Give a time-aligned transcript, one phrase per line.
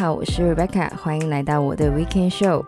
[0.00, 2.64] 好，我是 Rebecca，欢迎来到我的 Weekend Show。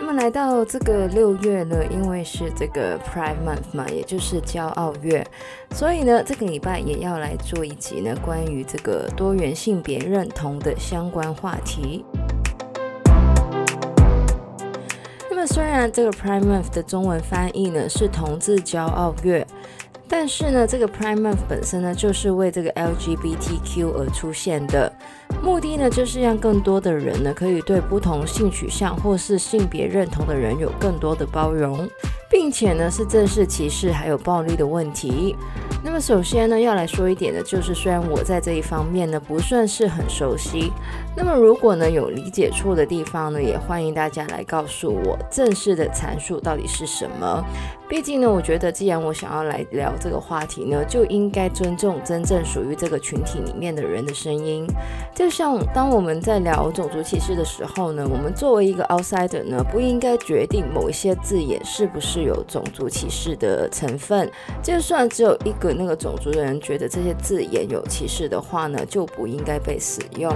[0.00, 5.24] 那么来到这个六月呢，因为是这个 Pride Month 嘛，也就是骄傲月，
[5.76, 12.04] 所以呢，这个礼拜也要来做一集呢，关于这个多元性别认同的相关话题。
[15.30, 19.46] 那么虽然这个 Pride Month 的中文翻译呢是同志骄傲月。
[20.12, 24.92] 但是呢，这个 Prime Month 本身呢，就是为这个 LGBTQ 而出现的，
[25.42, 31.88] 目的呢，就是让更多的人呢，可以对不同性取向或是性别认同的人有更多的包容，
[32.30, 35.34] 并且呢，是正视歧视还有暴力的问题。
[35.82, 40.70] 那么首先呢，要来说一点的，就是虽然我在这一方面呢不算是很熟悉，
[41.16, 47.42] 那么如果呢有理解错的地方呢，也欢迎大家来告诉我正式的阐述到底是什么。
[47.88, 54.66] 毕竟呢，我觉得既然我想要来聊这个话题呢，就应该尊重真正属于这个群体里面的人的声音。
[55.20, 64.30] 就像当我们在聊种族歧视的时候呢，我们作为一个 outsider 呢，不应该决定某一些字眼是不是有种族歧视的成分。
[64.62, 65.74] 就算只有一个。
[65.74, 70.34] 那个种族的人觉得这些字眼有歧视的话呢，就不应该被使用。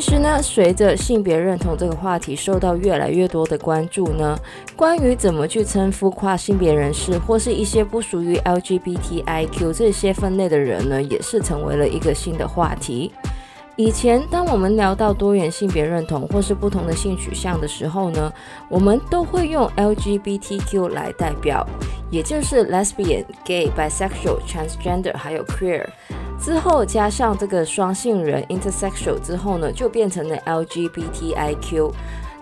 [0.00, 4.38] 其实呢，随着性别认同这个话题受到越来越多的关注呢，
[4.76, 13.12] 关于怎么去称呼跨性别人士或是一些不属于 LGBTIQ 这些分类的人呢，也是成为了一个新的话题。
[13.74, 18.32] 以前，当我们聊到多元性别认同或是不同的性取向的时候呢，
[18.68, 21.66] 我们都会用 LGBTQ 来代表，
[22.08, 25.84] 也就是 lesbian、gay、bisexual、transgender 还有 queer。
[26.40, 31.92] 之后加上这个双性人 intersexual 之后呢，就变成了 LGBTIQ。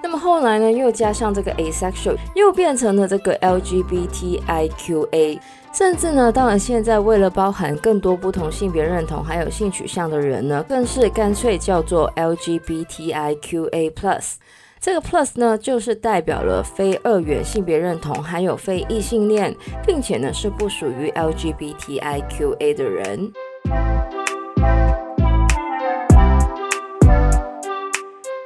[0.03, 5.41] 那么后来呢，又加上这个 asexual，又变成了这个 LGBTIQA。
[5.73, 14.35] 甚至呢，到了现在，为了包含更多不同性别认同还有性取向的人呢，更是干脆叫做 LGBTIQA Plus。
[14.81, 19.55] 这个 Plus 呢，就是代表了非二元性别认同还有非异性恋，
[19.85, 23.33] 并且呢是不属于 LGBTIQA 的人。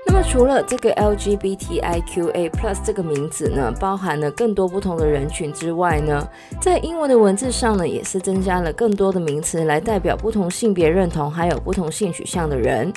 [0.06, 6.26] 那么除了这个 LGBTIQA Plus 这个名字呢，包含了更多不同的人群之外呢，
[6.60, 12.92] 在英文的文字上呢，也是增加了更多的名词来代表不同性别认同还有不同性取向的人。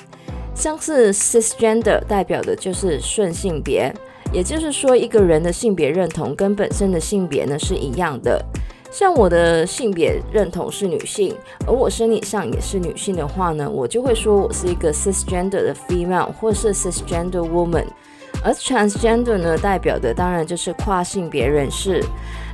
[0.56, 3.92] 像是 Cisgender 代表的就是顺性别，
[4.32, 8.44] 也就是说一个人的性别认同跟本身的性别呢是一样的。
[8.94, 17.88] 像我的性别认同是女性，而我生理上也是女性的话呢，我就会说我是一个 cisgender 的 female 或是 cisgender woman。
[18.44, 22.04] 而 transgender 呢，代表的当然就是跨性别人士。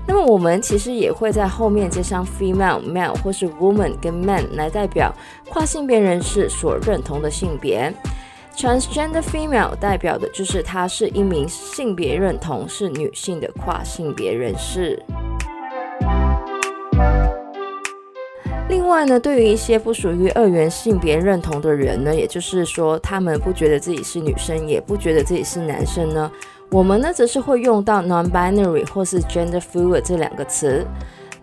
[0.07, 5.13] 那么我们其实也会在后面接上 female、male 或是 woman 跟 man 来代表
[5.49, 7.93] 跨性别人士所认同的性别。
[8.55, 15.03] transgender female 代表的就是她是一名性别认同是女性的跨性别人士。
[18.69, 26.31] 另外呢，对于一些不属于二元性别认同的人呢，也就是说，他们不觉得自己是女生，也不觉得自己是男生呢，
[26.69, 30.85] 我们呢则是会用到 non-binary 或是 gender fluid 这两个词。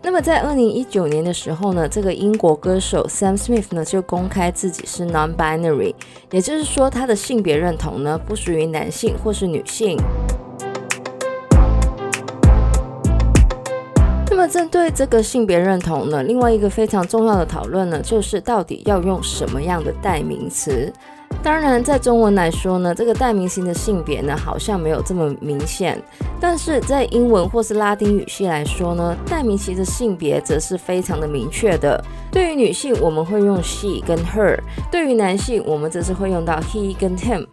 [0.03, 5.94] 那么在二零一九年的时候呢，这个英国歌手 Sam Smith 呢就公开自己是 non-binary，
[6.31, 9.98] 也就是说他的性别认同呢不属于男性或是女性。
[14.47, 20.93] 针对这个性别认同呢，另外一个非常重要的讨论呢，就是到底要用什么样的代名词。
[21.43, 26.01] 当然，在中文来说呢，这个代名词的性别呢，好像没有这么明显。
[26.41, 32.03] 但是在英文或是拉丁语系来说呢，代名词的性别则是非常的明确的。
[32.31, 34.57] 对于女性，我们会用 she 跟 her；
[34.91, 37.47] 对于男性，我们则是会用到 he 跟 him。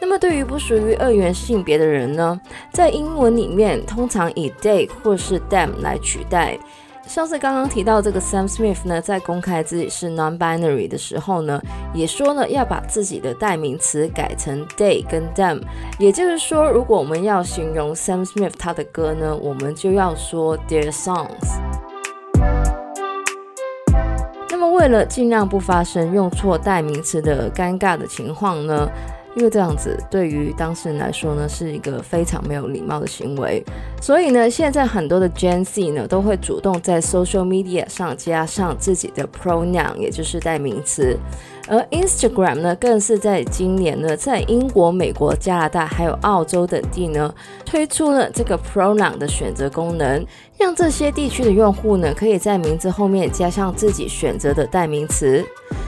[0.00, 2.40] 那么，对于不属于二元性别的人呢，
[2.72, 6.58] 在英文里面通常以 they 或是 them 来取代。
[7.06, 11.60] 像是刚刚提到这个 Sam Smith 呢，在公开自己是 non-binary 的时候呢，
[11.92, 15.60] 也说了要把自己的代名词改成 they 跟 them。
[15.98, 21.58] 也就是说，如果我们要形容 Sam Smith 他的歌呢，我们就要说 their songs。
[24.48, 28.88] 那么，为了尽量不发生用错代名词的尴尬的情况呢，
[29.40, 33.64] 因为这样子对于当事人来说呢，是一个非常没有礼貌的行为，
[33.98, 41.16] 所以呢，现在很多的 Gen Z 呢都会主动在 social media 上加上自己的 pronoun，也就是代名词。
[41.68, 47.34] 而 Instagram 呢，更是在今年呢，在英国、美国、加拿大还有澳洲等地呢，
[47.64, 50.22] 推出了这个 pronoun 的选择功能，
[50.58, 55.42] 让这些地区的用户呢，可以在名字后面加上自己选择的代名词。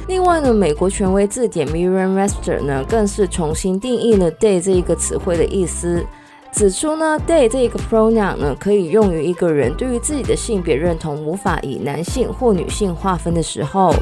[0.08, 6.04] 另外呢，美国权威字典 Merriam-Webster 呢，更是重新定义了 “day” 这一个词汇的意思，
[6.52, 13.94] 指出呢，“day” 这一个 pronoun 呢，可以用于一个人对于自己的性别认同无法以男性或女性划分的时候。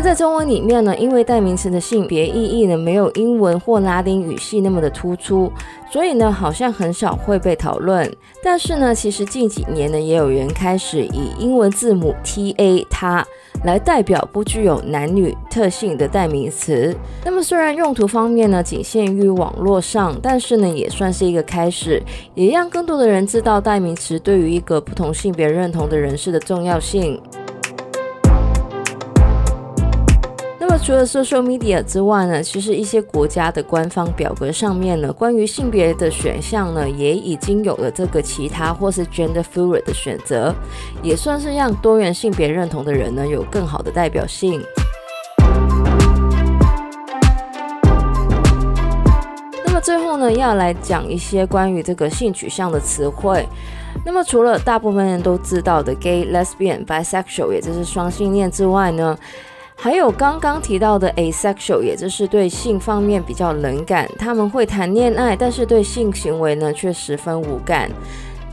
[0.00, 5.52] 在中文里面呢，因为代名词的性别意义呢，没有英文或拉丁语系那么的突出，
[5.90, 8.10] 所以呢，好像很少会被讨论。
[8.42, 13.24] 但是呢，其实近几年呢，也有人开始以英文字母 T A 它
[13.64, 16.96] 来代表不具有男女特性的代名词。
[17.24, 22.02] 那么虽然用途方面呢，仅限于网络上，但是呢，也算是一个开始，
[22.34, 27.20] 也让更多的人知道代名词对于一个不同性别认同的人士的重要性。
[30.82, 40.52] 除了 social media 之外呢，其实一些国家的官方表格上面呢，关于性别的选项呢，也已经有了这个其他或是 gender fluid 的选择，
[41.02, 44.60] 也算是让多元性别认同的人呢，有更好的代表性。
[49.64, 53.46] 那么最后呢，要来讲一些关于这个性取向的词汇。
[54.04, 59.16] 那么除了大部分人都知道的 gay、lesbian、bisexual，也就是双性恋之外呢，
[59.82, 67.90] 还有刚刚提到的 asexual，也就是对性方面比较冷感，他们会谈恋爱，但是对性行为呢却十分无感。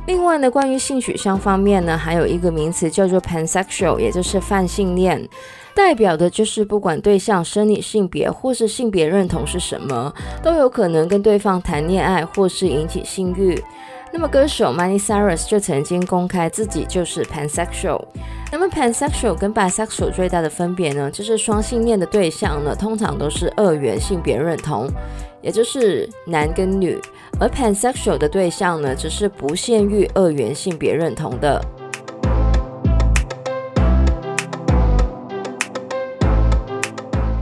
[0.05, 5.27] 另外呢，关于性取向方面呢，还有一个名词叫做 pansexual，也就是泛性恋，
[5.75, 13.61] 代表的就是不管对象生理性别或是性别认同是什么，都有可能跟对方谈恋爱或是引起性欲。
[14.11, 18.03] 那么歌手 m o n e y Cyrus 就曾经公开自己就是 pansexual。
[18.51, 24.89] 那么 pansexual 跟 bisexual 最大的分别呢，就是双性恋的对象呢，通常都是二元性别认同，
[25.41, 26.97] 也就是男跟女；
[27.39, 31.61] 而 pansexual 的对象呢，只是不限于二元性别认同的。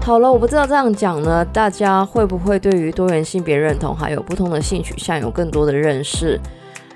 [0.05, 6.39] 好了，我不知道这样讲呢，大家会不会对于多元性别认同还有不同的性取向有更多的认识？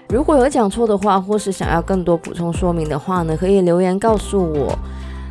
[0.09, 4.77] 如果有讲错的话，或是想要更多补充说明的话呢，可以留言告诉我。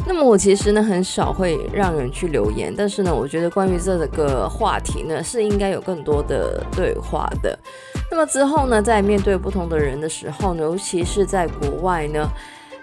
[0.05, 7.57] 那么我其实呢很少会让人去留言，但是呢，我觉得关于这个话题呢是应该有更多的对话的。
[8.11, 12.29] 那么之后呢，在面对不同的人的时候呢，尤其是在国外呢。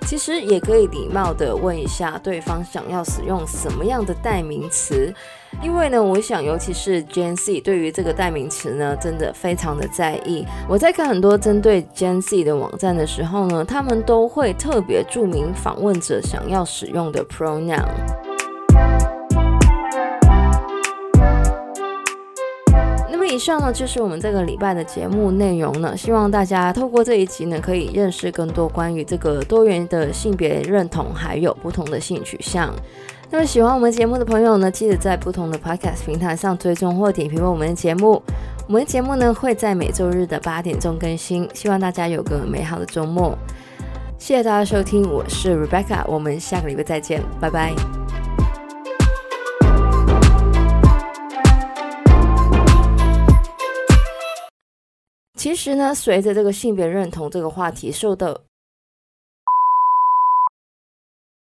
[0.05, 5.13] 其实也可以礼貌地问一下对方想要使用什么样的代名词，
[5.63, 10.45] 因为呢，我想尤其是 Gen Z 对于这个代名词呢，真的非常的在意。
[10.69, 18.34] 我在看很多针对 Gen Z 的网站的时候呢，他们都会特别注明访问者想要使用的 pronoun。
[23.35, 32.73] 以上呢就是我们这个礼拜的节目内容呢，希望大家透过这一集呢，可以认识更多关于这个多元的性别认同，还有不同的性取向。
[33.29, 38.23] 那么喜欢我们节目的朋友呢，记得在不同的 Podcast 平台上追踪或点评我们的节目。
[38.67, 43.37] 我们的节目呢会在每周日的八点钟更新，希望大家有个美好的周末。
[44.17, 48.04] 谢谢大家收听，我是 Rebecca，我们下个礼拜再见，拜拜。
[55.45, 58.45] 其实呢，随着这个性别认同这个话题受到，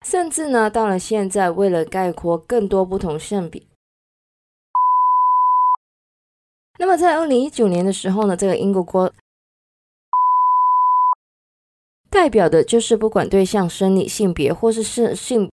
[0.06, 3.62] 甚至呢，到了现在，为了概括更多不同性别，
[6.78, 9.14] 那么在二零一九年的时候呢，这个英国国
[12.10, 15.52] 代表的就是不管对象生理性别或是是性。